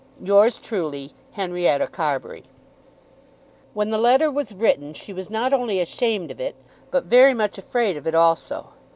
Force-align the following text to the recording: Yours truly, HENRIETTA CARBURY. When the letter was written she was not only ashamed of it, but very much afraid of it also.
Yours 0.23 0.57
truly, 0.57 1.13
HENRIETTA 1.33 1.85
CARBURY. 1.85 2.45
When 3.75 3.91
the 3.91 3.99
letter 3.99 4.31
was 4.31 4.51
written 4.51 4.95
she 4.95 5.13
was 5.13 5.29
not 5.29 5.53
only 5.53 5.79
ashamed 5.79 6.31
of 6.31 6.39
it, 6.41 6.55
but 6.89 7.03
very 7.03 7.35
much 7.35 7.59
afraid 7.59 7.95
of 7.95 8.07
it 8.07 8.15
also. 8.15 8.69